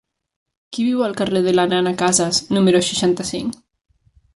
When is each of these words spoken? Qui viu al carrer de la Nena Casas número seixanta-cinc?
Qui 0.77 0.85
viu 0.87 1.03
al 1.09 1.13
carrer 1.21 1.43
de 1.49 1.55
la 1.59 1.67
Nena 1.75 1.95
Casas 2.03 2.43
número 2.59 2.85
seixanta-cinc? 2.91 3.65